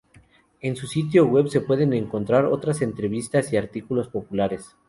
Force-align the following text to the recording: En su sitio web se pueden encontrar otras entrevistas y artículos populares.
En 0.61 0.75
su 0.77 0.87
sitio 0.87 1.27
web 1.27 1.47
se 1.49 1.61
pueden 1.61 1.93
encontrar 1.93 2.45
otras 2.45 2.81
entrevistas 2.81 3.53
y 3.53 3.57
artículos 3.57 4.07
populares. 4.07 4.75